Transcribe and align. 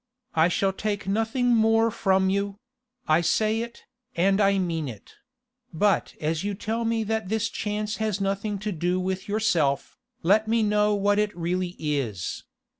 I 0.33 0.47
shall 0.47 0.73
take 0.73 1.07
nothing 1.07 1.49
more 1.53 1.91
from 1.91 2.31
you: 2.31 2.57
I 3.07 3.21
say 3.21 3.59
it, 3.61 3.83
and 4.15 4.41
I 4.41 4.57
mean 4.57 4.87
it; 4.87 5.13
but 5.75 6.15
as 6.19 6.43
you 6.43 6.55
tell 6.55 6.85
me 6.85 7.03
that 7.03 7.29
this 7.29 7.49
chance 7.49 7.97
has 7.97 8.19
nothing 8.19 8.57
to 8.65 8.71
do 8.71 8.99
with 8.99 9.27
yourself, 9.27 9.99
let 10.23 10.47
me 10.47 10.63
know 10.63 10.95
what 10.95 11.19
it 11.19 11.37
really 11.37 11.75
is. 11.77 12.43